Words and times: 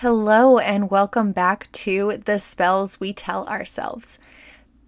Hello, 0.00 0.56
and 0.56 0.90
welcome 0.90 1.32
back 1.32 1.70
to 1.72 2.22
the 2.24 2.38
spells 2.40 2.98
we 3.00 3.12
tell 3.12 3.46
ourselves. 3.46 4.18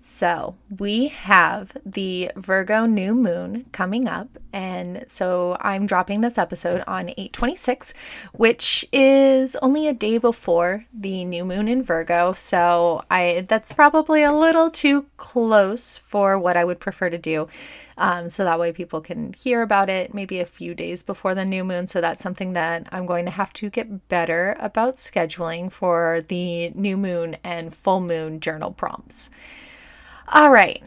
So, 0.00 0.56
we 0.78 1.08
have 1.08 1.76
the 1.84 2.30
Virgo 2.34 2.86
new 2.86 3.14
moon 3.14 3.66
coming 3.72 4.08
up, 4.08 4.38
and 4.52 5.04
so 5.08 5.56
I'm 5.60 5.86
dropping 5.86 6.20
this 6.20 6.38
episode 6.38 6.82
on 6.86 7.10
826, 7.10 7.94
which 8.32 8.84
is 8.92 9.56
only 9.56 9.88
a 9.88 9.92
day 9.92 10.18
before 10.18 10.84
the 10.92 11.24
new 11.24 11.44
moon 11.44 11.68
in 11.68 11.82
Virgo. 11.82 12.32
So, 12.32 13.02
I 13.10 13.44
that's 13.48 13.72
probably 13.72 14.22
a 14.22 14.32
little 14.32 14.70
too 14.70 15.06
close 15.16 15.98
for 15.98 16.38
what 16.38 16.56
I 16.56 16.64
would 16.64 16.80
prefer 16.80 17.10
to 17.10 17.18
do. 17.18 17.48
Um, 17.98 18.28
so 18.28 18.44
that 18.44 18.58
way 18.58 18.72
people 18.72 19.00
can 19.00 19.32
hear 19.32 19.62
about 19.62 19.88
it 19.88 20.14
maybe 20.14 20.40
a 20.40 20.46
few 20.46 20.74
days 20.74 21.02
before 21.02 21.34
the 21.34 21.44
new 21.44 21.62
moon. 21.62 21.86
So 21.86 22.00
that's 22.00 22.22
something 22.22 22.54
that 22.54 22.88
I'm 22.90 23.06
going 23.06 23.26
to 23.26 23.30
have 23.30 23.52
to 23.54 23.70
get 23.70 24.08
better 24.08 24.56
about 24.58 24.96
scheduling 24.96 25.70
for 25.70 26.20
the 26.28 26.70
new 26.70 26.96
moon 26.96 27.36
and 27.44 27.72
full 27.72 28.00
moon 28.00 28.40
journal 28.40 28.72
prompts. 28.72 29.30
All 30.28 30.50
right. 30.50 30.82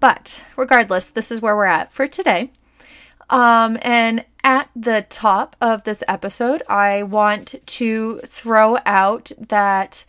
But 0.00 0.44
regardless, 0.56 1.08
this 1.08 1.32
is 1.32 1.40
where 1.40 1.56
we're 1.56 1.64
at 1.64 1.90
for 1.90 2.06
today. 2.06 2.50
Um, 3.34 3.78
and 3.82 4.24
at 4.44 4.70
the 4.76 5.06
top 5.08 5.56
of 5.60 5.82
this 5.82 6.04
episode, 6.06 6.62
I 6.68 7.02
want 7.02 7.56
to 7.66 8.18
throw 8.18 8.78
out 8.86 9.32
that 9.36 10.04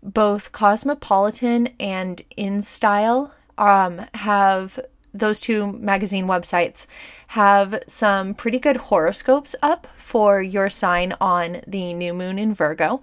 both 0.00 0.52
Cosmopolitan 0.52 1.70
and 1.80 2.22
InStyle 2.38 3.32
um, 3.58 4.02
have 4.14 4.78
those 5.12 5.40
two 5.40 5.72
magazine 5.72 6.26
websites 6.26 6.86
have 7.28 7.82
some 7.88 8.32
pretty 8.32 8.60
good 8.60 8.76
horoscopes 8.76 9.56
up 9.60 9.88
for 9.88 10.40
your 10.40 10.70
sign 10.70 11.14
on 11.20 11.62
the 11.66 11.92
new 11.92 12.14
moon 12.14 12.38
in 12.38 12.54
Virgo. 12.54 13.00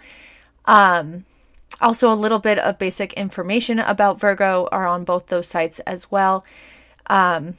Um, 0.64 1.26
also, 1.82 2.10
a 2.10 2.16
little 2.16 2.40
bit 2.40 2.60
of 2.60 2.80
basic 2.80 3.12
information 3.14 3.80
about 3.80 4.22
Virgo 4.22 4.70
are 4.72 4.88
on 4.88 5.04
both 5.04 5.28
those 5.28 5.48
sites 5.48 5.80
as 5.80 6.10
well. 6.10 6.46
Um, 7.08 7.56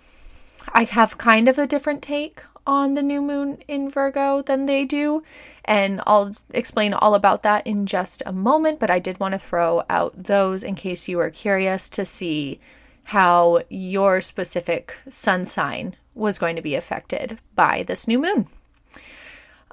I 0.76 0.84
have 0.84 1.16
kind 1.16 1.48
of 1.48 1.56
a 1.56 1.66
different 1.66 2.02
take 2.02 2.42
on 2.66 2.92
the 2.92 3.02
new 3.02 3.22
moon 3.22 3.62
in 3.66 3.88
Virgo 3.88 4.42
than 4.42 4.66
they 4.66 4.84
do, 4.84 5.22
and 5.64 6.02
I'll 6.06 6.34
explain 6.50 6.92
all 6.92 7.14
about 7.14 7.42
that 7.44 7.66
in 7.66 7.86
just 7.86 8.22
a 8.26 8.32
moment. 8.32 8.78
But 8.78 8.90
I 8.90 8.98
did 8.98 9.18
want 9.18 9.32
to 9.32 9.38
throw 9.38 9.84
out 9.88 10.24
those 10.24 10.62
in 10.62 10.74
case 10.74 11.08
you 11.08 11.16
were 11.16 11.30
curious 11.30 11.88
to 11.88 12.04
see 12.04 12.60
how 13.04 13.62
your 13.70 14.20
specific 14.20 14.94
sun 15.08 15.46
sign 15.46 15.96
was 16.14 16.38
going 16.38 16.56
to 16.56 16.62
be 16.62 16.74
affected 16.74 17.38
by 17.54 17.82
this 17.84 18.06
new 18.06 18.18
moon. 18.18 18.46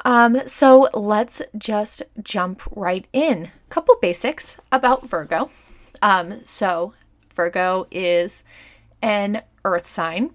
Um, 0.05 0.47
so 0.47 0.87
let's 0.93 1.41
just 1.57 2.01
jump 2.21 2.61
right 2.73 3.05
in. 3.11 3.49
Couple 3.67 3.97
basics 4.01 4.57
about 4.71 5.05
Virgo. 5.05 5.49
Um, 6.01 6.45
so 6.45 6.93
Virgo 7.33 7.87
is 7.91 8.45
an 9.01 9.41
earth 9.65 9.85
sign. 9.85 10.31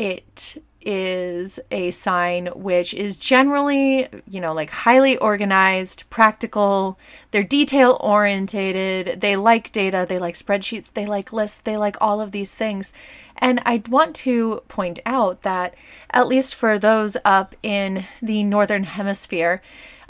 It 0.00 0.62
is 0.80 1.60
a 1.70 1.90
sign 1.90 2.46
which 2.54 2.94
is 2.94 3.18
generally, 3.18 4.08
you 4.26 4.40
know, 4.40 4.54
like 4.54 4.70
highly 4.70 5.18
organized, 5.18 6.08
practical. 6.08 6.98
They're 7.32 7.42
detail 7.42 7.98
orientated. 8.00 9.20
They 9.20 9.36
like 9.36 9.72
data. 9.72 10.06
They 10.08 10.18
like 10.18 10.36
spreadsheets. 10.36 10.90
They 10.90 11.04
like 11.04 11.34
lists. 11.34 11.60
They 11.60 11.76
like 11.76 11.98
all 12.00 12.22
of 12.22 12.32
these 12.32 12.54
things. 12.54 12.94
And 13.36 13.60
I 13.66 13.82
want 13.90 14.16
to 14.16 14.62
point 14.68 15.00
out 15.04 15.42
that, 15.42 15.74
at 16.12 16.26
least 16.26 16.54
for 16.54 16.78
those 16.78 17.18
up 17.22 17.54
in 17.62 18.04
the 18.22 18.42
Northern 18.42 18.84
Hemisphere, 18.84 19.60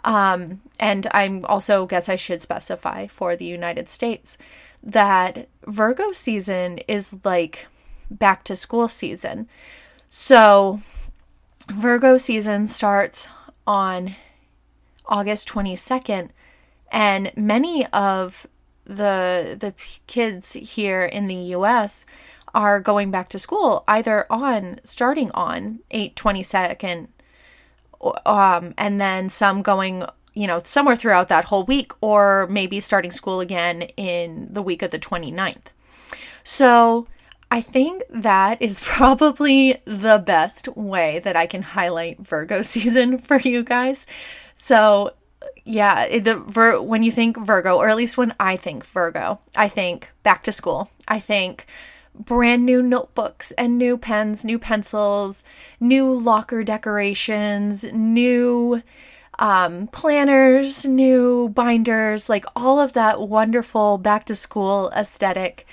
um, 0.05 0.61
and 0.79 1.09
I'm 1.11 1.45
also 1.47 1.85
guess 1.87 2.09
I 2.09 2.15
should 2.15 2.41
specify 2.41 3.09
for 3.09 3.35
the 3.35 3.45
United 3.45 3.89
States, 3.89 4.39
that 4.85 5.49
Virgo 5.67 6.13
season 6.13 6.79
is 6.87 7.17
like 7.25 7.67
back 8.09 8.45
to 8.45 8.55
school 8.55 8.87
season. 8.87 9.49
So, 10.13 10.81
Virgo 11.69 12.17
season 12.17 12.67
starts 12.67 13.29
on 13.65 14.17
August 15.07 15.49
22nd, 15.49 16.31
and 16.91 17.31
many 17.37 17.87
of 17.93 18.49
the 18.85 19.57
the 19.59 19.73
kids 20.09 20.55
here 20.55 21.03
in 21.05 21.29
the 21.29 21.37
US 21.55 22.05
are 22.53 22.81
going 22.81 23.13
back 23.13 23.29
to 23.29 23.39
school 23.39 23.85
either 23.87 24.27
on 24.29 24.81
starting 24.83 25.31
on 25.31 25.79
822nd 25.93 27.07
um 28.27 28.75
and 28.77 29.01
then 29.01 29.29
some 29.29 29.63
going 29.63 30.03
you 30.35 30.49
know 30.49 30.61
somewhere 30.65 30.97
throughout 30.97 31.29
that 31.29 31.45
whole 31.45 31.65
week 31.65 31.93
or 32.01 32.49
maybe 32.51 32.81
starting 32.81 33.13
school 33.13 33.39
again 33.39 33.83
in 33.97 34.49
the 34.51 34.63
week 34.63 34.83
of 34.83 34.91
the 34.91 34.99
29th. 34.99 35.67
So 36.43 37.07
I 37.51 37.61
think 37.61 38.05
that 38.11 38.61
is 38.63 38.81
probably 38.85 39.81
the 39.85 40.23
best 40.25 40.69
way 40.69 41.19
that 41.21 41.37
I 41.37 41.47
can 41.47 41.63
highlight 41.63 42.21
Virgo 42.21 42.63
season 42.75 43.19
for 43.19 43.39
you 43.41 43.63
guys. 43.65 44.07
So, 44.57 45.15
yeah, 45.65 46.19
the 46.19 46.37
Vir- 46.37 46.83
when 46.83 47.03
you 47.03 47.11
think 47.11 47.37
Virgo, 47.39 47.77
or 47.77 47.89
at 47.89 47.97
least 47.97 48.19
when 48.19 48.35
I 48.39 48.57
think 48.57 48.85
Virgo, 48.85 49.41
I 49.57 49.69
think 49.69 50.13
back 50.23 50.43
to 50.45 50.53
school. 50.53 50.91
I 51.09 51.19
think 51.19 51.67
brand 52.15 52.67
new 52.67 52.83
notebooks 52.83 53.53
and 53.53 53.79
new 53.79 53.97
pens, 53.97 54.45
new 54.45 54.59
pencils, 54.59 55.43
new 55.79 56.11
locker 56.13 56.63
decorations, 56.63 57.85
new 57.93 58.83
um, 59.39 59.87
planners, 59.89 60.85
new 60.85 61.49
binders, 61.49 62.29
like 62.29 62.45
all 62.55 62.79
of 62.79 62.93
that 62.93 63.23
wonderful 63.23 63.97
back 63.97 64.27
to 64.27 64.35
school 64.35 64.91
aesthetic. 64.95 65.67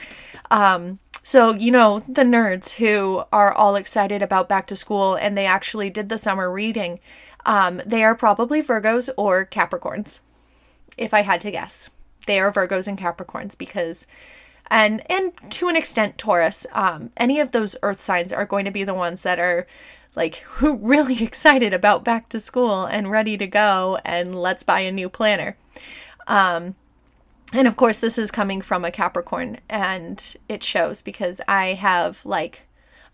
Um, 0.49 0.99
so, 1.27 1.53
you 1.53 1.71
know, 1.71 1.99
the 1.99 2.23
nerds 2.23 2.75
who 2.75 3.21
are 3.33 3.51
all 3.51 3.75
excited 3.75 4.21
about 4.21 4.47
back 4.47 4.65
to 4.67 4.77
school 4.77 5.15
and 5.15 5.38
they 5.38 5.45
actually 5.45 5.89
did 5.89 6.07
the 6.07 6.17
summer 6.17 6.49
reading, 6.49 7.01
um, 7.45 7.81
they 7.85 8.01
are 8.05 8.15
probably 8.15 8.61
Virgos 8.61 9.09
or 9.17 9.45
Capricorns, 9.45 10.21
if 10.97 11.13
I 11.13 11.23
had 11.23 11.41
to 11.41 11.51
guess. 11.51 11.89
They 12.27 12.39
are 12.39 12.49
Virgos 12.49 12.88
and 12.88 12.97
Capricorns 12.97 13.57
because 13.57 14.07
and 14.71 15.03
and 15.11 15.33
to 15.51 15.67
an 15.67 15.75
extent 15.75 16.17
Taurus. 16.17 16.65
Um, 16.71 17.11
any 17.17 17.41
of 17.41 17.51
those 17.51 17.75
earth 17.83 17.99
signs 17.99 18.31
are 18.31 18.45
going 18.45 18.63
to 18.63 18.71
be 18.71 18.85
the 18.85 18.94
ones 18.94 19.23
that 19.23 19.38
are 19.38 19.67
like 20.15 20.45
really 20.61 21.21
excited 21.21 21.73
about 21.73 22.05
back 22.05 22.29
to 22.29 22.39
school 22.39 22.85
and 22.85 23.11
ready 23.11 23.35
to 23.35 23.47
go 23.47 23.99
and 24.05 24.33
let's 24.33 24.63
buy 24.63 24.79
a 24.79 24.94
new 24.94 25.09
planner. 25.09 25.57
Um, 26.25 26.75
and 27.53 27.67
of 27.67 27.75
course, 27.75 27.97
this 27.97 28.17
is 28.17 28.31
coming 28.31 28.61
from 28.61 28.83
a 28.83 28.91
Capricorn, 28.91 29.59
and 29.69 30.35
it 30.49 30.63
shows 30.63 31.01
because 31.01 31.39
I 31.47 31.73
have 31.73 32.25
like, 32.25 32.63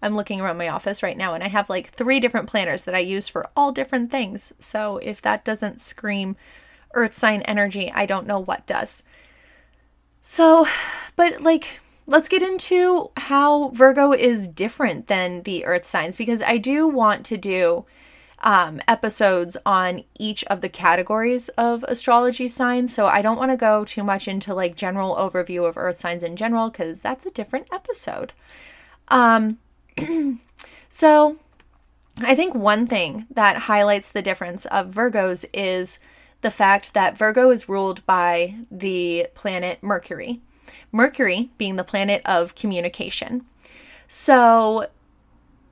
I'm 0.02 0.16
looking 0.16 0.42
around 0.42 0.58
my 0.58 0.70
office 0.70 1.04
right 1.04 1.18
now, 1.18 1.34
and 1.34 1.44
I 1.44 1.48
have 1.48 1.70
like 1.70 1.92
three 1.92 2.20
different 2.20 2.50
planners 2.50 2.84
that 2.84 2.96
I 2.96 3.00
use 3.00 3.28
for 3.28 3.50
all 3.56 3.72
different 3.72 4.12
things. 4.12 4.54
So 4.60 4.98
if 4.98 5.22
that 5.22 5.46
doesn't 5.46 5.82
scream 5.82 6.36
earth 6.94 7.14
sign 7.14 7.42
energy, 7.44 7.92
I 7.94 8.06
don't 8.06 8.28
know 8.28 8.40
what 8.40 8.66
does. 8.66 9.04
So, 10.22 10.66
but 11.16 11.42
like, 11.42 11.80
let's 12.08 12.30
get 12.30 12.42
into 12.42 13.12
how 13.18 13.70
Virgo 13.70 14.14
is 14.14 14.48
different 14.48 15.08
than 15.08 15.44
the 15.44 15.66
earth 15.66 15.86
signs 15.86 16.18
because 16.18 16.42
I 16.42 16.58
do 16.58 16.88
want 16.88 17.26
to 17.28 17.38
do 17.38 17.86
um, 18.44 18.82
episodes 18.88 19.58
on 19.66 20.04
each 20.20 20.44
of 20.46 20.62
the 20.62 20.70
categories 20.70 21.50
of 21.50 21.84
astrology 21.88 22.48
signs. 22.48 22.94
So 22.94 23.08
I 23.08 23.22
don't 23.22 23.38
want 23.38 23.52
to 23.52 23.58
go 23.58 23.86
too 23.86 24.04
much 24.04 24.28
into 24.28 24.54
like 24.54 24.76
general 24.76 25.16
overview 25.16 25.68
of 25.68 25.78
earth 25.78 25.98
signs 25.98 26.24
in 26.24 26.36
general 26.36 26.70
because 26.70 27.02
that's 27.02 27.26
a 27.26 27.32
different 27.32 27.68
episode. 27.72 28.34
Um, 29.08 29.60
so 30.90 31.38
I 32.18 32.36
think 32.36 32.54
one 32.54 32.86
thing 32.86 33.26
that 33.32 33.58
highlights 33.58 34.12
the 34.12 34.22
difference 34.22 34.66
of 34.66 34.94
Virgos 34.94 35.46
is 35.54 36.00
the 36.42 36.52
fact 36.52 36.94
that 36.94 37.18
Virgo 37.18 37.50
is 37.50 37.70
ruled 37.70 38.06
by 38.06 38.56
the 38.70 39.28
planet 39.34 39.82
Mercury. 39.82 40.42
Mercury 40.92 41.50
being 41.58 41.78
the 41.78 41.84
planet 41.84 42.22
of 42.26 42.56
communication. 42.56 43.46
So 44.08 44.88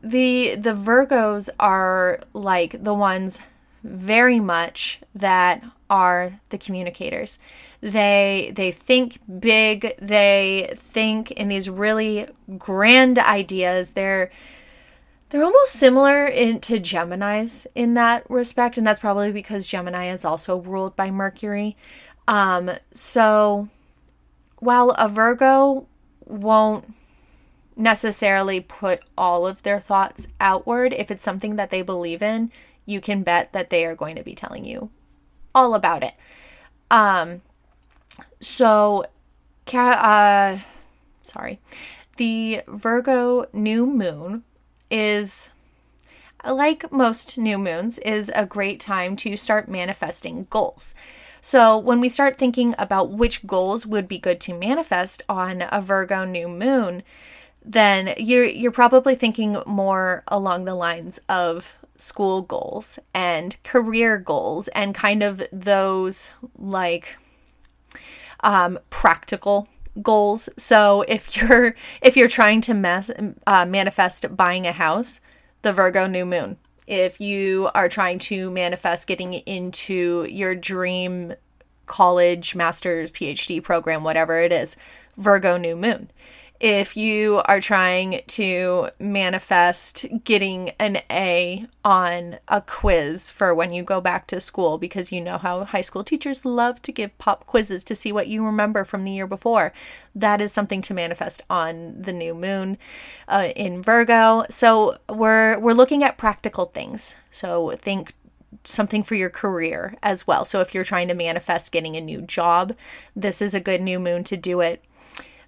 the 0.03 0.56
the 0.56 0.74
Virgos 0.74 1.50
are 1.59 2.19
like 2.33 2.83
the 2.83 2.94
ones 2.94 3.39
very 3.83 4.39
much 4.39 5.01
that 5.15 5.65
are 5.89 6.39
the 6.50 6.57
communicators. 6.57 7.39
They 7.81 8.51
they 8.56 8.71
think 8.71 9.19
big, 9.39 9.95
they 10.00 10.74
think 10.75 11.31
in 11.31 11.48
these 11.48 11.69
really 11.69 12.27
grand 12.57 13.19
ideas. 13.19 13.94
They're 13.94 14.31
they're 15.30 15.44
almost 15.44 15.74
similar 15.74 16.27
in, 16.27 16.59
to 16.62 16.80
Gemini's 16.80 17.65
in 17.74 17.94
that 17.94 18.30
respect, 18.30 18.77
and 18.77 18.86
that's 18.86 19.00
probably 19.00 19.31
because 19.31 19.68
Gemini 19.68 20.07
is 20.07 20.25
also 20.25 20.59
ruled 20.59 20.95
by 20.95 21.09
Mercury. 21.09 21.77
Um, 22.27 22.71
so 22.92 23.69
while 24.59 24.92
a 24.92 25.07
Virgo 25.07 25.88
won't 26.25 26.86
necessarily 27.75 28.59
put 28.59 29.01
all 29.18 29.47
of 29.47 29.63
their 29.63 29.79
thoughts 29.79 30.27
outward. 30.39 30.94
If 30.94 31.12
it's 31.12 31.23
something 31.23 31.56
that 31.56 31.69
they 31.69 31.81
believe 31.81 32.21
in, 32.21 32.51
you 32.85 33.01
can 33.01 33.23
bet 33.23 33.53
that 33.53 33.69
they 33.69 33.85
are 33.85 33.95
going 33.95 34.15
to 34.15 34.23
be 34.23 34.35
telling 34.35 34.65
you 34.65 34.89
all 35.53 35.73
about 35.73 36.03
it. 36.03 36.13
Um, 36.89 37.41
so, 38.39 39.06
uh, 39.73 40.57
sorry, 41.21 41.59
the 42.18 42.62
Virgo 42.68 43.45
new 43.53 43.85
moon 43.85 44.44
is 44.89 45.51
like 46.45 46.91
most 46.91 47.38
new 47.38 47.57
moons 47.57 48.00
is 48.00 48.31
a 48.35 48.45
great 48.45 48.79
time 48.79 49.15
to 49.15 49.38
start 49.38 49.69
manifesting 49.69 50.47
goals. 50.50 50.95
So, 51.39 51.77
when 51.77 52.00
we 52.00 52.09
start 52.09 52.38
thinking 52.38 52.75
about 52.77 53.12
which 53.12 53.47
goals 53.47 53.88
would 53.88 54.07
be 54.07 54.19
good 54.19 54.39
to 54.41 54.53
manifest 54.53 55.24
on 55.27 55.63
a 55.71 55.81
Virgo 55.81 56.24
new 56.24 56.47
moon, 56.47 57.03
then 57.63 58.13
you're 58.17 58.45
you're 58.45 58.71
probably 58.71 59.15
thinking 59.15 59.57
more 59.65 60.23
along 60.27 60.65
the 60.65 60.75
lines 60.75 61.19
of 61.29 61.77
school 61.97 62.41
goals 62.41 62.97
and 63.13 63.61
career 63.63 64.17
goals 64.17 64.67
and 64.69 64.95
kind 64.95 65.21
of 65.21 65.41
those 65.51 66.33
like 66.57 67.17
um, 68.41 68.79
practical 68.89 69.67
goals. 70.01 70.49
So 70.57 71.03
if 71.07 71.37
you're 71.37 71.75
if 72.01 72.17
you're 72.17 72.27
trying 72.27 72.61
to 72.61 73.35
uh, 73.45 73.65
manifest 73.65 74.35
buying 74.35 74.65
a 74.65 74.71
house, 74.71 75.21
the 75.61 75.71
Virgo 75.71 76.07
new 76.07 76.25
moon. 76.25 76.57
If 76.87 77.21
you 77.21 77.69
are 77.75 77.87
trying 77.87 78.19
to 78.19 78.49
manifest 78.49 79.07
getting 79.07 79.33
into 79.33 80.25
your 80.27 80.55
dream 80.55 81.35
college, 81.85 82.55
master's, 82.55 83.11
PhD 83.11 83.61
program, 83.61 84.03
whatever 84.03 84.39
it 84.39 84.51
is, 84.51 84.75
Virgo 85.15 85.57
new 85.57 85.75
moon 85.75 86.09
if 86.61 86.95
you 86.95 87.41
are 87.45 87.59
trying 87.59 88.21
to 88.27 88.87
manifest 88.99 90.05
getting 90.23 90.69
an 90.77 91.01
A 91.09 91.65
on 91.83 92.37
a 92.47 92.61
quiz 92.61 93.31
for 93.31 93.55
when 93.55 93.73
you 93.73 93.81
go 93.81 93.99
back 93.99 94.27
to 94.27 94.39
school, 94.39 94.77
because 94.77 95.11
you 95.11 95.19
know 95.19 95.39
how 95.39 95.65
high 95.65 95.81
school 95.81 96.03
teachers 96.03 96.45
love 96.45 96.79
to 96.83 96.91
give 96.91 97.17
pop 97.17 97.47
quizzes 97.47 97.83
to 97.85 97.95
see 97.95 98.11
what 98.11 98.27
you 98.27 98.45
remember 98.45 98.85
from 98.85 99.03
the 99.03 99.11
year 99.11 99.25
before. 99.25 99.73
That 100.13 100.39
is 100.39 100.53
something 100.53 100.83
to 100.83 100.93
manifest 100.93 101.41
on 101.49 101.99
the 101.99 102.13
new 102.13 102.35
moon 102.35 102.77
uh, 103.27 103.49
in 103.55 103.81
Virgo. 103.81 104.43
So 104.51 104.97
we're 105.09 105.57
we're 105.57 105.73
looking 105.73 106.03
at 106.03 106.19
practical 106.19 106.67
things. 106.67 107.15
So 107.31 107.71
think 107.71 108.13
something 108.63 109.01
for 109.01 109.15
your 109.15 109.31
career 109.31 109.95
as 110.03 110.27
well. 110.27 110.45
So 110.45 110.61
if 110.61 110.75
you're 110.75 110.83
trying 110.83 111.07
to 111.07 111.15
manifest 111.15 111.71
getting 111.71 111.95
a 111.95 112.01
new 112.01 112.21
job, 112.21 112.75
this 113.15 113.41
is 113.41 113.55
a 113.55 113.59
good 113.59 113.81
new 113.81 113.99
moon 113.99 114.23
to 114.25 114.37
do 114.37 114.61
it 114.61 114.83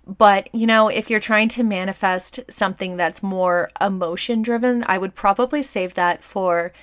but, 0.05 0.53
you 0.53 0.67
know, 0.67 0.89
if 0.89 1.09
you're 1.09 1.19
trying 1.19 1.49
to 1.49 1.63
manifest 1.63 2.39
something 2.49 2.97
that's 2.97 3.23
more 3.23 3.71
emotion 3.79 4.41
driven, 4.41 4.83
I 4.87 4.97
would 4.97 5.15
probably 5.15 5.63
save 5.63 5.93
that 5.93 6.23
for 6.23 6.73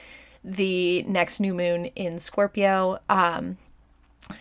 the 0.42 1.02
next 1.02 1.38
new 1.38 1.52
moon 1.52 1.86
in 1.96 2.18
Scorpio. 2.18 2.98
Um, 3.10 3.58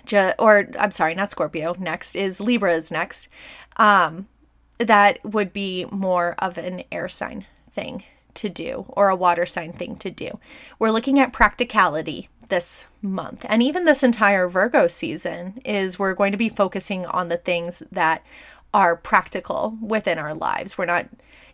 ju- 0.06 0.32
or 0.40 0.70
I'm 0.80 0.92
sorry, 0.92 1.14
not 1.14 1.30
Scorpio. 1.30 1.76
Next 1.78 2.16
is 2.16 2.40
Libra's 2.40 2.90
next. 2.90 3.28
Um, 3.76 4.28
that 4.78 5.20
would 5.26 5.52
be 5.52 5.86
more 5.92 6.36
of 6.40 6.58
an 6.58 6.84
air 6.92 7.10
sign 7.10 7.46
thing 7.72 8.04
to 8.36 8.50
do 8.50 8.86
or 8.90 9.10
a 9.10 9.16
water 9.16 9.46
sign 9.46 9.74
thing 9.74 9.98
to 9.98 10.10
do. 10.10 10.40
We're 10.78 10.92
looking 10.92 11.20
at 11.20 11.34
practicality 11.34 12.30
this 12.48 12.88
month 13.02 13.46
and 13.48 13.62
even 13.62 13.86
this 13.86 14.04
entire 14.04 14.48
Virgo 14.48 14.88
season 14.88 15.62
is 15.64 16.00
we're 16.00 16.16
going 16.16 16.32
to 16.32 16.38
be 16.38 16.50
focusing 16.50 17.06
on 17.06 17.28
the 17.28 17.38
things 17.38 17.84
that 17.92 18.24
are 18.74 18.96
practical 18.96 19.78
within 19.82 20.18
our 20.18 20.34
lives. 20.34 20.78
We're 20.78 20.86
not 20.86 21.08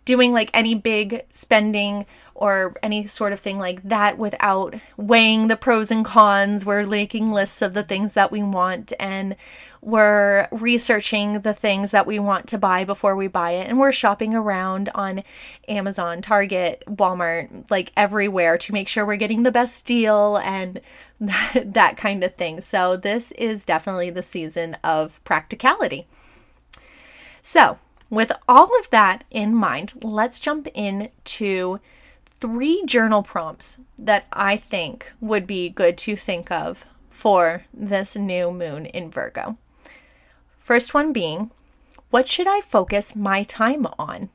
doing 0.05 0.31
like 0.31 0.51
any 0.53 0.75
big 0.75 1.23
spending 1.31 2.05
or 2.35 2.75
any 2.83 3.07
sort 3.07 3.33
of 3.33 3.39
thing 3.39 3.57
like 3.57 3.81
that 3.83 4.17
without 4.17 4.75
weighing 4.97 5.47
the 5.47 5.55
pros 5.55 5.89
and 5.89 6.05
cons. 6.05 6.65
We're 6.65 6.85
making 6.85 7.31
lists 7.31 7.61
of 7.61 7.73
the 7.73 7.83
things 7.83 8.13
that 8.13 8.31
we 8.31 8.43
want 8.43 8.93
and 8.99 9.35
we're 9.81 10.47
researching 10.51 11.41
the 11.41 11.53
things 11.53 11.91
that 11.91 12.07
we 12.07 12.17
want 12.17 12.47
to 12.47 12.57
buy 12.57 12.83
before 12.83 13.15
we 13.15 13.27
buy 13.27 13.51
it. 13.51 13.67
And 13.67 13.79
we're 13.79 13.91
shopping 13.91 14.33
around 14.33 14.89
on 14.95 15.23
Amazon, 15.67 16.23
Target, 16.23 16.83
Walmart, 16.87 17.69
like 17.69 17.91
everywhere 17.95 18.57
to 18.57 18.73
make 18.73 18.87
sure 18.87 19.05
we're 19.05 19.15
getting 19.15 19.43
the 19.43 19.51
best 19.51 19.85
deal 19.85 20.37
and 20.37 20.81
that, 21.21 21.61
that 21.73 21.97
kind 21.97 22.23
of 22.23 22.33
thing. 22.33 22.61
So, 22.61 22.97
this 22.97 23.31
is 23.33 23.63
definitely 23.63 24.09
the 24.09 24.23
season 24.23 24.75
of 24.83 25.23
practicality. 25.23 26.07
So, 27.47 27.77
with 28.09 28.31
all 28.47 28.75
of 28.79 28.89
that 28.89 29.23
in 29.29 29.53
mind, 29.53 30.03
let's 30.03 30.39
jump 30.39 30.67
into 30.73 31.79
three 32.25 32.81
journal 32.87 33.21
prompts 33.21 33.79
that 33.99 34.25
I 34.33 34.57
think 34.57 35.13
would 35.21 35.45
be 35.45 35.69
good 35.69 35.95
to 35.99 36.15
think 36.15 36.51
of 36.51 36.85
for 37.07 37.65
this 37.71 38.15
new 38.15 38.49
moon 38.51 38.87
in 38.87 39.11
Virgo. 39.11 39.57
First 40.57 40.95
one 40.95 41.13
being, 41.13 41.51
what 42.09 42.27
should 42.27 42.47
I 42.47 42.61
focus 42.61 43.15
my 43.15 43.43
time 43.43 43.85
on? 43.99 44.29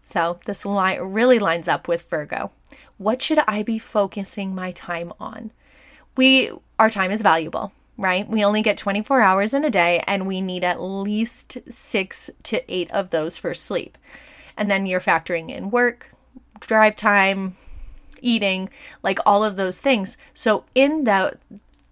So, 0.00 0.40
this 0.46 0.64
line 0.64 1.00
really 1.02 1.38
lines 1.38 1.68
up 1.68 1.86
with 1.86 2.08
Virgo. 2.08 2.50
What 2.96 3.20
should 3.20 3.40
I 3.46 3.62
be 3.62 3.78
focusing 3.78 4.54
my 4.54 4.70
time 4.70 5.12
on? 5.20 5.50
We 6.16 6.50
our 6.78 6.88
time 6.88 7.10
is 7.10 7.20
valuable 7.20 7.72
right? 8.00 8.26
We 8.26 8.42
only 8.42 8.62
get 8.62 8.78
24 8.78 9.20
hours 9.20 9.52
in 9.52 9.62
a 9.62 9.70
day 9.70 10.02
and 10.06 10.26
we 10.26 10.40
need 10.40 10.64
at 10.64 10.80
least 10.80 11.58
six 11.70 12.30
to 12.44 12.74
eight 12.74 12.90
of 12.90 13.10
those 13.10 13.36
for 13.36 13.52
sleep. 13.52 13.98
And 14.56 14.70
then 14.70 14.86
you're 14.86 15.00
factoring 15.00 15.50
in 15.50 15.70
work, 15.70 16.10
drive 16.60 16.96
time, 16.96 17.56
eating, 18.22 18.70
like 19.02 19.18
all 19.26 19.44
of 19.44 19.56
those 19.56 19.80
things. 19.80 20.16
So, 20.32 20.64
in 20.74 21.04
the 21.04 21.38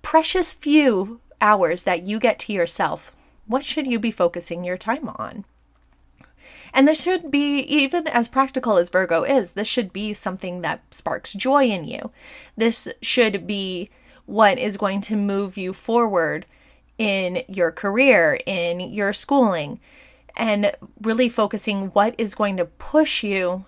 precious 0.01 0.55
few 0.55 1.21
hours 1.43 1.83
that 1.83 2.07
you 2.07 2.19
get 2.19 2.39
to 2.41 2.53
yourself, 2.55 3.13
what 3.47 3.65
should 3.65 3.87
you 3.87 3.99
be 3.99 4.11
focusing 4.11 4.65
your 4.65 4.79
time 4.79 5.11
on? 5.11 5.45
And 6.73 6.89
this 6.89 7.03
should 7.03 7.31
be, 7.31 7.61
even 7.61 8.07
as 8.09 8.29
practical 8.29 8.77
as 8.77 8.89
Virgo 8.89 9.25
is, 9.25 9.53
this 9.53 9.69
should 9.69 9.93
be 9.93 10.15
something 10.15 10.63
that 10.63 10.83
sparks 10.91 11.33
joy 11.35 11.65
in 11.65 11.85
you. 11.85 12.11
This 12.57 12.89
should 13.01 13.47
be 13.47 13.91
what 14.29 14.59
is 14.59 14.77
going 14.77 15.01
to 15.01 15.17
move 15.17 15.57
you 15.57 15.73
forward 15.73 16.45
in 16.99 17.43
your 17.49 17.73
career, 17.73 18.39
in 18.45 18.79
your 18.79 19.15
schooling, 19.15 19.81
and 20.37 20.71
really 21.01 21.31
focusing 21.31 21.87
what 21.87 22.15
is 22.19 22.35
going 22.35 22.59
to 22.59 22.67
push 22.67 23.23
you 23.25 23.65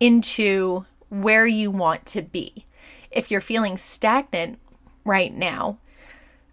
into 0.00 0.84
where 1.10 1.46
you 1.46 1.70
want 1.70 2.06
to 2.06 2.22
be. 2.22 2.66
If 3.12 3.30
you're 3.30 3.40
feeling 3.40 3.76
stagnant 3.76 4.58
right 5.04 5.32
now, 5.32 5.78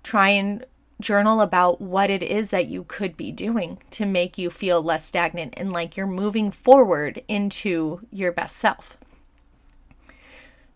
try 0.04 0.30
and 0.30 0.64
journal 1.02 1.42
about 1.42 1.82
what 1.82 2.12
it 2.12 2.22
is 2.22 2.52
that 2.52 2.68
you 2.68 2.84
could 2.84 3.18
be 3.18 3.32
doing 3.32 3.80
to 3.90 4.06
make 4.06 4.38
you 4.38 4.52
feel 4.52 4.84
less 4.84 5.04
stagnant 5.04 5.56
and 5.58 5.72
like 5.72 5.98
you're 5.98 6.06
moving 6.06 6.52
forward 6.52 7.24
into 7.28 8.02
your 8.12 8.32
best 8.32 8.58
self. 8.58 8.98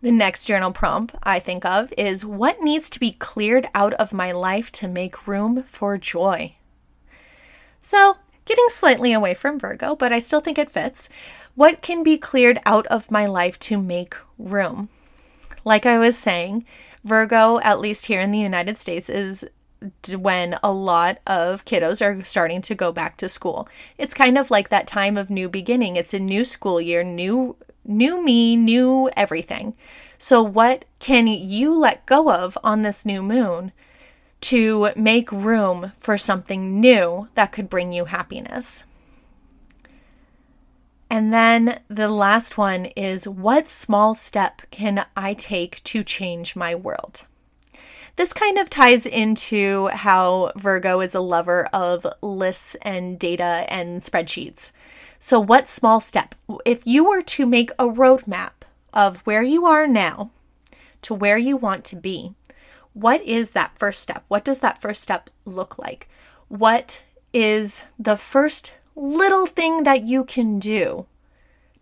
The 0.01 0.11
next 0.11 0.45
journal 0.45 0.71
prompt 0.71 1.13
I 1.21 1.37
think 1.37 1.63
of 1.63 1.93
is 1.95 2.25
what 2.25 2.61
needs 2.61 2.89
to 2.89 2.99
be 2.99 3.11
cleared 3.11 3.67
out 3.75 3.93
of 3.93 4.13
my 4.13 4.31
life 4.31 4.71
to 4.73 4.87
make 4.87 5.27
room 5.27 5.61
for 5.61 5.97
joy? 5.99 6.55
So, 7.81 8.17
getting 8.45 8.65
slightly 8.69 9.13
away 9.13 9.35
from 9.35 9.59
Virgo, 9.59 9.95
but 9.95 10.11
I 10.11 10.17
still 10.17 10.39
think 10.39 10.57
it 10.57 10.71
fits. 10.71 11.07
What 11.53 11.83
can 11.83 12.01
be 12.01 12.17
cleared 12.17 12.59
out 12.65 12.87
of 12.87 13.11
my 13.11 13.27
life 13.27 13.59
to 13.59 13.77
make 13.77 14.15
room? 14.39 14.89
Like 15.63 15.85
I 15.85 15.99
was 15.99 16.17
saying, 16.17 16.65
Virgo, 17.03 17.59
at 17.59 17.79
least 17.79 18.07
here 18.07 18.21
in 18.21 18.31
the 18.31 18.39
United 18.39 18.79
States, 18.79 19.07
is 19.07 19.47
when 20.15 20.57
a 20.63 20.71
lot 20.71 21.19
of 21.27 21.65
kiddos 21.65 22.03
are 22.03 22.23
starting 22.23 22.61
to 22.63 22.75
go 22.75 22.91
back 22.91 23.17
to 23.17 23.29
school. 23.29 23.67
It's 23.99 24.13
kind 24.15 24.37
of 24.37 24.49
like 24.49 24.69
that 24.69 24.87
time 24.87 25.17
of 25.17 25.29
new 25.29 25.47
beginning. 25.47 25.95
It's 25.95 26.13
a 26.13 26.19
new 26.19 26.43
school 26.43 26.81
year, 26.81 27.03
new 27.03 27.55
new 27.83 28.23
me, 28.23 28.55
new 28.55 29.09
everything. 29.15 29.75
So, 30.17 30.41
what 30.43 30.85
can 30.99 31.27
you 31.27 31.73
let 31.73 32.05
go 32.05 32.31
of 32.31 32.57
on 32.63 32.81
this 32.81 33.05
new 33.05 33.23
moon 33.23 33.71
to 34.41 34.91
make 34.95 35.31
room 35.31 35.91
for 35.99 36.17
something 36.17 36.79
new 36.79 37.27
that 37.35 37.51
could 37.51 37.69
bring 37.69 37.91
you 37.93 38.05
happiness? 38.05 38.83
And 41.09 41.33
then 41.33 41.81
the 41.89 42.07
last 42.07 42.57
one 42.57 42.85
is 42.95 43.27
what 43.27 43.67
small 43.67 44.15
step 44.15 44.61
can 44.71 45.05
I 45.17 45.33
take 45.33 45.83
to 45.83 46.03
change 46.03 46.55
my 46.55 46.73
world? 46.73 47.25
This 48.15 48.31
kind 48.31 48.57
of 48.57 48.69
ties 48.69 49.05
into 49.05 49.87
how 49.87 50.53
Virgo 50.55 51.01
is 51.01 51.13
a 51.13 51.19
lover 51.19 51.67
of 51.73 52.05
lists 52.21 52.75
and 52.81 53.19
data 53.19 53.65
and 53.67 54.01
spreadsheets. 54.01 54.71
So, 55.23 55.39
what 55.39 55.69
small 55.69 55.99
step? 55.99 56.33
If 56.65 56.81
you 56.83 57.07
were 57.07 57.21
to 57.21 57.45
make 57.45 57.69
a 57.77 57.85
roadmap 57.85 58.63
of 58.91 59.21
where 59.21 59.43
you 59.43 59.67
are 59.67 59.85
now 59.85 60.31
to 61.03 61.13
where 61.13 61.37
you 61.37 61.55
want 61.55 61.85
to 61.85 61.95
be, 61.95 62.33
what 62.93 63.21
is 63.21 63.51
that 63.51 63.77
first 63.77 64.01
step? 64.01 64.25
What 64.29 64.43
does 64.43 64.59
that 64.59 64.81
first 64.81 65.03
step 65.03 65.29
look 65.45 65.77
like? 65.77 66.09
What 66.47 67.03
is 67.33 67.83
the 67.99 68.17
first 68.17 68.79
little 68.95 69.45
thing 69.45 69.83
that 69.83 70.05
you 70.05 70.23
can 70.23 70.57
do 70.57 71.05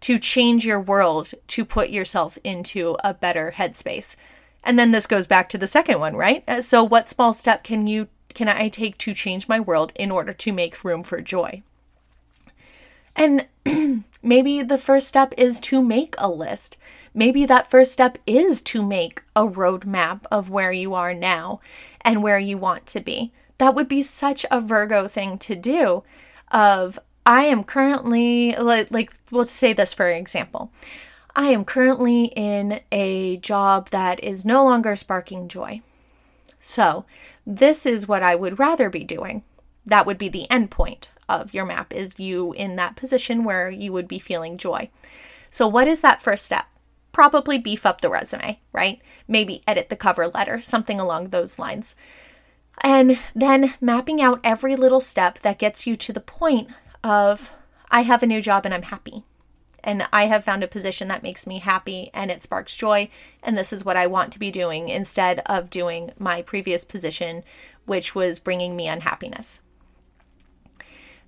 to 0.02 0.20
change 0.20 0.66
your 0.66 0.82
world 0.82 1.32
to 1.48 1.64
put 1.64 1.92
yourself 1.92 2.38
into 2.44 2.98
a 3.06 3.14
better 3.14 3.54
headspace? 3.56 4.18
And 4.66 4.78
then 4.78 4.92
this 4.92 5.08
goes 5.08 5.28
back 5.28 5.48
to 5.50 5.58
the 5.58 5.66
second 5.66 6.02
one, 6.02 6.18
right? 6.18 6.44
Uh, 6.46 6.62
so 6.62 6.84
what 6.84 7.08
small 7.08 7.32
step 7.32 7.64
can 7.64 7.88
you 7.88 8.10
can 8.34 8.50
I 8.50 8.68
take 8.68 8.98
to 8.98 9.14
change 9.14 9.48
my 9.48 9.62
world 9.62 9.94
in 9.96 10.12
order 10.12 10.34
to 10.34 10.52
make 10.52 10.84
room 10.84 11.04
for 11.04 11.22
joy? 11.22 11.64
And 13.16 13.48
maybe 14.24 14.62
the 14.62 14.78
first 14.78 15.08
step 15.08 15.34
is 15.38 15.60
to 15.62 15.82
make 15.82 16.16
a 16.18 16.30
list. 16.30 16.78
Maybe 17.14 17.46
that 17.46 17.70
first 17.70 17.92
step 17.92 18.18
is 18.26 18.62
to 18.64 18.86
make 18.86 19.24
a 19.36 19.48
roadmap 19.48 20.22
of 20.32 20.50
where 20.50 20.72
you 20.72 20.94
are 20.94 21.14
now 21.14 21.60
and 22.02 22.24
where 22.24 22.40
you 22.40 22.58
want 22.58 22.86
to 22.88 23.00
be. 23.00 23.32
That 23.58 23.76
would 23.76 23.88
be 23.88 24.04
such 24.04 24.46
a 24.50 24.62
Virgo 24.62 25.08
thing 25.08 25.38
to 25.40 25.56
do 25.56 26.04
of 26.52 27.00
I 27.26 27.44
am 27.44 27.64
currently 27.64 28.56
like, 28.56 28.90
like 28.92 29.12
we'll 29.32 29.46
say 29.46 29.74
this 29.74 29.94
for 29.94 30.10
example. 30.10 30.72
I 31.36 31.48
am 31.48 31.64
currently 31.64 32.26
in 32.36 32.82
a 32.92 33.38
job 33.38 33.90
that 33.90 34.24
is 34.24 34.46
no 34.46 34.64
longer 34.64 34.96
sparking 34.96 35.48
joy. 35.48 35.82
So, 36.60 37.06
this 37.46 37.86
is 37.86 38.08
what 38.08 38.24
I 38.24 38.36
would 38.36 38.60
rather 38.60 38.90
be 38.90 39.04
doing. 39.04 39.44
That 39.86 40.06
would 40.06 40.18
be 40.18 40.28
the 40.28 40.50
end 40.52 40.72
point 40.72 41.08
of 41.30 41.54
your 41.54 41.66
map 41.66 41.94
is 41.94 42.20
you 42.20 42.54
in 42.54 42.76
that 42.76 42.96
position 42.96 43.44
where 43.44 43.70
you 43.70 43.94
would 43.94 44.08
be 44.08 44.20
feeling 44.20 44.58
joy. 44.58 44.90
So, 45.50 45.68
what 45.68 45.88
is 45.88 46.02
that 46.02 46.22
first 46.22 46.46
step? 46.46 46.66
Probably 47.12 47.58
beef 47.58 47.86
up 47.86 48.02
the 48.02 48.10
resume, 48.10 48.60
right? 48.74 49.02
Maybe 49.28 49.64
edit 49.68 49.90
the 49.90 49.96
cover 49.96 50.28
letter, 50.28 50.62
something 50.62 51.00
along 51.00 51.30
those 51.30 51.60
lines. 51.60 51.96
And 52.82 53.20
then 53.36 53.74
mapping 53.82 54.22
out 54.22 54.40
every 54.44 54.76
little 54.76 55.00
step 55.00 55.40
that 55.40 55.60
gets 55.60 55.86
you 55.86 55.96
to 55.98 56.14
the 56.14 56.20
point 56.20 56.70
of, 57.04 57.54
I 57.92 58.02
have 58.02 58.24
a 58.24 58.28
new 58.28 58.42
job 58.42 58.66
and 58.66 58.74
I'm 58.74 58.84
happy. 58.84 59.24
And 59.84 60.08
I 60.12 60.26
have 60.26 60.44
found 60.44 60.64
a 60.64 60.68
position 60.68 61.08
that 61.08 61.24
makes 61.24 61.48
me 61.48 61.60
happy 61.60 62.10
and 62.14 62.30
it 62.30 62.44
sparks 62.44 62.76
joy. 62.76 63.10
And 63.42 63.58
this 63.58 63.74
is 63.74 63.86
what 63.86 63.98
I 63.98 64.08
want 64.08 64.32
to 64.34 64.40
be 64.40 64.52
doing 64.52 64.90
instead 64.90 65.40
of 65.46 65.70
doing 65.70 66.12
my 66.18 66.42
previous 66.42 66.84
position, 66.84 67.44
which 67.86 68.14
was 68.14 68.40
bringing 68.40 68.76
me 68.76 68.88
unhappiness. 68.88 69.62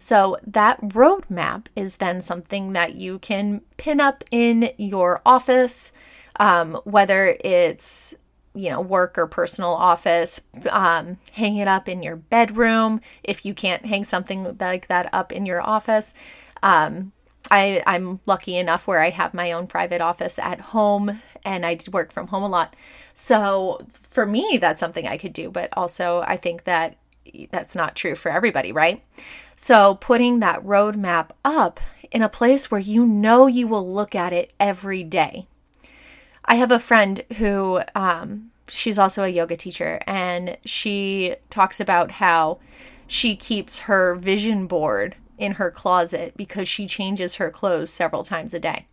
So, 0.04 0.36
that 0.48 0.82
roadmap 0.82 1.68
is 1.76 1.98
then 1.98 2.22
something 2.22 2.74
that 2.74 2.96
you 2.96 3.20
can 3.20 3.62
pin 3.78 4.00
up 4.00 4.24
in 4.32 4.72
your 4.78 5.22
office, 5.28 5.92
um, 6.40 6.74
whether 6.86 7.38
it's 7.44 8.16
you 8.56 8.72
know 8.72 8.82
work 8.82 9.16
or 9.20 9.28
personal 9.28 9.70
office 9.70 10.42
um, 10.72 11.20
hang 11.34 11.58
it 11.58 11.68
up 11.68 11.88
in 11.88 12.02
your 12.02 12.16
bedroom 12.16 13.00
if 13.24 13.46
you 13.46 13.54
can't 13.54 13.86
hang 13.86 14.04
something 14.04 14.58
like 14.60 14.88
that 14.88 15.08
up 15.14 15.32
in 15.32 15.46
your 15.46 15.62
office. 15.62 16.16
Um, 16.64 17.12
I, 17.52 17.84
i'm 17.86 18.22
lucky 18.26 18.58
enough 18.58 18.88
where 18.88 19.02
i 19.02 19.12
have 19.12 19.34
my 19.36 19.52
own 19.52 19.68
private 19.68 20.02
office 20.02 20.40
at 20.40 20.62
home 20.62 21.22
and 21.46 21.64
i 21.64 21.78
work 21.92 22.12
from 22.12 22.28
home 22.28 22.44
a 22.44 22.48
lot. 22.50 22.76
So 23.14 23.86
for 24.10 24.26
me 24.26 24.58
that's 24.60 24.80
something 24.80 25.08
i 25.08 25.18
could 25.18 25.34
do 25.34 25.52
but 25.52 25.70
also 25.78 26.24
i 26.26 26.38
think 26.38 26.64
that 26.64 26.98
that's 27.52 27.76
not 27.76 27.96
true 27.96 28.16
for 28.16 28.32
everybody 28.32 28.72
right 28.72 29.04
so, 29.64 29.94
putting 29.94 30.40
that 30.40 30.66
roadmap 30.66 31.30
up 31.46 31.80
in 32.10 32.24
a 32.24 32.30
place 32.30 32.72
where 32.72 32.80
you 32.80 33.06
know 33.06 33.46
you 33.46 33.68
will 33.68 33.88
look 33.88 34.16
at 34.16 34.34
it 34.34 34.52
every 34.60 35.04
day. 35.04 35.46
I 36.44 36.56
have 36.56 36.72
a 36.72 36.80
friend 36.80 37.24
who, 37.38 37.82
um, 37.94 38.50
she's 38.68 38.98
also 38.98 39.24
a 39.24 39.28
yoga 39.28 39.56
teacher, 39.56 40.02
and 40.08 40.58
she 40.66 41.36
talks 41.52 41.80
about 41.80 42.10
how 42.14 42.58
she 43.06 43.36
keeps 43.36 43.82
her 43.82 44.16
vision 44.16 44.66
board 44.66 45.16
in 45.38 45.52
her 45.54 45.70
closet 45.70 46.34
because 46.36 46.68
she 46.68 46.88
changes 46.88 47.36
her 47.36 47.52
clothes 47.52 47.92
several 47.92 48.24
times 48.24 48.56
a 48.56 48.60
day. 48.60 48.88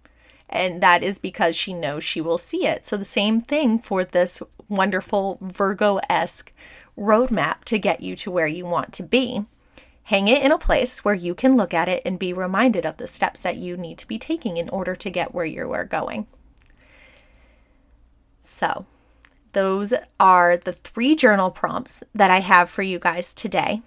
And 0.50 0.82
that 0.82 1.02
is 1.02 1.18
because 1.18 1.56
she 1.56 1.72
knows 1.72 2.04
she 2.04 2.20
will 2.20 2.36
see 2.36 2.66
it. 2.66 2.84
So, 2.84 2.98
the 2.98 3.04
same 3.04 3.40
thing 3.40 3.78
for 3.78 4.04
this 4.04 4.42
wonderful 4.68 5.38
Virgo 5.40 5.98
esque 6.10 6.52
roadmap 6.94 7.64
to 7.64 7.78
get 7.78 8.02
you 8.02 8.14
to 8.16 8.30
where 8.30 8.46
you 8.46 8.66
want 8.66 8.92
to 8.92 9.02
be. 9.02 9.46
Hang 10.08 10.26
it 10.26 10.42
in 10.42 10.50
a 10.50 10.56
place 10.56 11.04
where 11.04 11.14
you 11.14 11.34
can 11.34 11.54
look 11.54 11.74
at 11.74 11.86
it 11.86 12.00
and 12.06 12.18
be 12.18 12.32
reminded 12.32 12.86
of 12.86 12.96
the 12.96 13.06
steps 13.06 13.40
that 13.40 13.58
you 13.58 13.76
need 13.76 13.98
to 13.98 14.08
be 14.08 14.18
taking 14.18 14.56
in 14.56 14.70
order 14.70 14.96
to 14.96 15.10
get 15.10 15.34
where 15.34 15.44
you 15.44 15.70
are 15.72 15.84
going. 15.84 16.26
So, 18.42 18.86
those 19.52 19.92
are 20.18 20.56
the 20.56 20.72
three 20.72 21.14
journal 21.14 21.50
prompts 21.50 22.02
that 22.14 22.30
I 22.30 22.38
have 22.38 22.70
for 22.70 22.80
you 22.80 22.98
guys 22.98 23.34
today. 23.34 23.82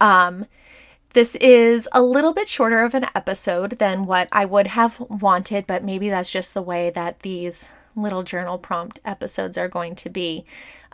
Um, 0.00 0.46
this 1.12 1.36
is 1.36 1.86
a 1.92 2.00
little 2.00 2.32
bit 2.32 2.48
shorter 2.48 2.82
of 2.82 2.94
an 2.94 3.04
episode 3.14 3.72
than 3.72 4.06
what 4.06 4.26
I 4.32 4.46
would 4.46 4.68
have 4.68 4.98
wanted, 5.00 5.66
but 5.66 5.84
maybe 5.84 6.08
that's 6.08 6.32
just 6.32 6.54
the 6.54 6.62
way 6.62 6.88
that 6.88 7.20
these 7.20 7.68
little 7.94 8.22
journal 8.22 8.56
prompt 8.56 9.00
episodes 9.04 9.58
are 9.58 9.68
going 9.68 9.96
to 9.96 10.08
be 10.08 10.46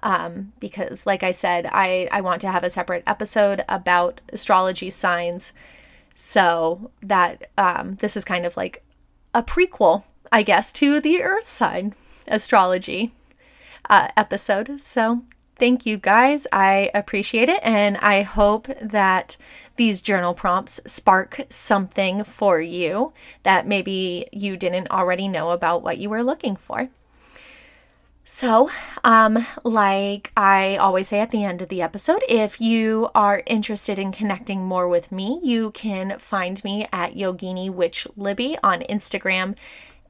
um, 0.07 0.53
because, 0.61 1.05
like 1.05 1.25
I 1.25 1.33
said, 1.33 1.69
I, 1.73 2.09
I 2.13 2.21
want 2.21 2.41
to 2.43 2.49
have 2.53 2.63
a 2.63 2.71
separate 2.71 3.03
episode 3.09 3.65
about 3.69 4.21
astrology 4.33 4.89
signs. 4.89 5.53
So 6.15 6.93
that 7.03 7.51
um, 7.59 7.97
this 7.97 8.17
is 8.17 8.25
kind 8.25 8.47
of 8.47 8.57
like 8.57 8.85
a 9.35 9.43
prequel, 9.43 10.05
I 10.31 10.45
guess, 10.45 10.71
to 10.73 11.01
the 11.01 11.23
Earth 11.23 11.49
sign 11.49 11.95
astrology 12.29 13.13
uh, 13.91 14.09
episode. 14.17 14.81
So 14.81 15.25
thank 15.57 15.85
you 15.85 15.99
guys. 15.99 16.47
I 16.53 16.91
appreciate 16.95 17.49
it. 17.49 17.61
And 17.65 17.97
I 17.97 18.23
hope 18.23 18.69
that 18.81 19.37
these 19.75 20.01
journal 20.01 20.35
prompts 20.35 20.81
spark 20.87 21.41
something 21.51 22.23
for 22.23 22.61
you 22.61 23.13
that 23.43 23.67
maybe 23.67 24.29
you 24.33 24.57
didn't 24.57 24.91
already 24.91 25.27
know 25.27 25.51
about 25.51 25.83
what 25.83 25.99
you 25.99 26.09
were 26.11 26.23
looking 26.23 26.55
for. 26.55 26.91
So, 28.29 28.71
um, 29.05 29.47
like 29.63 30.33
I 30.37 30.79
always 30.79 31.07
say 31.07 31.21
at 31.21 31.31
the 31.31 31.45
end 31.45 31.63
of 31.63 31.69
the 31.69 31.81
episode, 31.81 32.25
if 32.29 32.61
you 32.61 33.09
are 33.15 33.45
interested 33.47 34.01
in 34.01 34.11
connecting 34.11 34.65
more 34.65 34.89
with 34.89 35.13
me, 35.13 35.39
you 35.45 35.71
can 35.71 36.19
find 36.19 36.63
me 36.65 36.89
at 36.93 37.15
Yogini 37.15 37.71
Witch 37.71 38.05
Libby 38.17 38.59
on 38.65 38.81
Instagram 38.81 39.57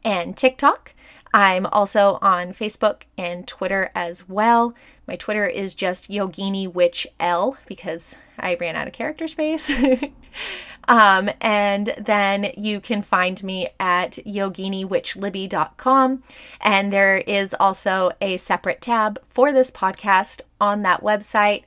and 0.02 0.35
TikTok. 0.35 0.94
I'm 1.35 1.66
also 1.66 2.18
on 2.23 2.54
Facebook 2.54 3.02
and 3.18 3.46
Twitter 3.46 3.90
as 3.94 4.26
well. 4.26 4.75
My 5.06 5.16
Twitter 5.16 5.44
is 5.46 5.75
just 5.75 6.11
Yogini 6.11 6.73
Witch 6.73 7.06
L 7.20 7.58
because 7.66 8.16
I 8.38 8.54
ran 8.54 8.76
out 8.76 8.87
of 8.87 8.94
character 8.94 9.28
space. 9.28 9.70
Um, 10.88 11.31
and 11.40 11.95
then 11.99 12.52
you 12.57 12.81
can 12.81 13.02
find 13.02 13.43
me 13.43 13.69
at 13.81 14.12
yoginiwitchlibby.com. 14.12 16.23
And 16.61 16.93
there 16.93 17.19
is 17.19 17.55
also 17.59 18.12
a 18.21 18.37
separate 18.37 18.81
tab 18.81 19.19
for 19.28 19.52
this 19.52 19.71
podcast 19.71 20.43
on 20.61 20.83
that 20.83 21.02
website. 21.02 21.64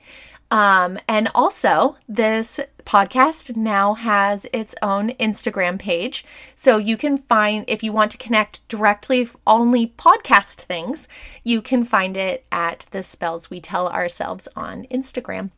Um, 0.50 0.98
and 1.06 1.28
also, 1.32 1.96
this 2.08 2.58
podcast 2.84 3.54
now 3.54 3.94
has 3.94 4.48
its 4.52 4.74
own 4.82 5.10
Instagram 5.10 5.78
page. 5.78 6.24
So 6.56 6.76
you 6.76 6.96
can 6.96 7.16
find, 7.16 7.64
if 7.68 7.84
you 7.84 7.92
want 7.92 8.10
to 8.12 8.18
connect 8.18 8.66
directly 8.66 9.28
only 9.46 9.86
podcast 9.86 10.56
things, 10.56 11.06
you 11.44 11.62
can 11.62 11.84
find 11.84 12.16
it 12.16 12.44
at 12.50 12.86
the 12.90 13.04
spells 13.04 13.48
we 13.48 13.60
tell 13.60 13.88
ourselves 13.88 14.48
on 14.56 14.86
Instagram. 14.90 15.50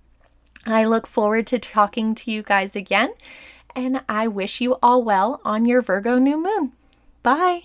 I 0.66 0.84
look 0.84 1.06
forward 1.06 1.46
to 1.48 1.58
talking 1.58 2.14
to 2.16 2.30
you 2.30 2.42
guys 2.42 2.76
again 2.76 3.14
and 3.74 4.02
I 4.08 4.28
wish 4.28 4.60
you 4.60 4.76
all 4.82 5.02
well 5.02 5.40
on 5.44 5.66
your 5.66 5.82
Virgo 5.82 6.18
new 6.18 6.36
moon. 6.36 6.72
Bye. 7.22 7.64